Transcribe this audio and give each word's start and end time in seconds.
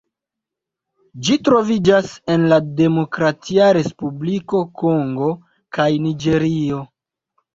Ĝi 1.27 1.35
troviĝas 1.49 2.07
en 2.35 2.47
la 2.53 2.57
Demokratia 2.79 3.67
Respubliko 3.79 4.61
Kongo 4.83 5.29
kaj 5.79 5.87
Niĝerio. 6.07 6.81